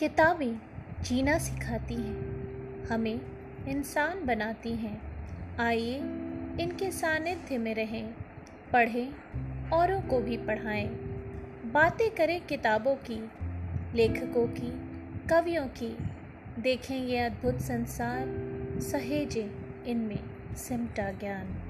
किताबें 0.00 0.60
जीना 1.02 1.38
सिखाती 1.38 1.94
हैं, 1.94 2.86
हमें 2.86 3.20
इंसान 3.68 4.26
बनाती 4.26 4.72
हैं। 4.72 5.02
आइए 5.60 5.96
इनके 6.60 6.90
सानिध्य 6.90 7.58
में 7.58 7.74
रहें, 7.74 8.14
पढ़ें 8.72 9.12
औरों 9.70 10.02
को 10.02 10.20
भी 10.20 10.36
पढ़ाएँ। 10.36 10.86
बातें 11.72 12.10
करें 12.10 12.40
किताबों 12.40 12.94
की, 12.94 13.30
लेखकों 13.94 14.46
की, 14.46 14.70
कवियों 15.28 15.66
की। 15.66 15.98
देखें 16.58 16.96
ये 16.96 17.18
अद्भुत 17.18 17.60
संसार, 17.60 18.24
सहेजें 18.80 19.84
इनमें 19.84 20.54
सिमटा 20.56 21.10
ज्ञान। 21.10 21.69